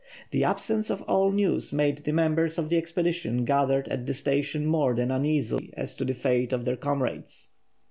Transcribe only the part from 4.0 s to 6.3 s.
the station more than uneasy as to the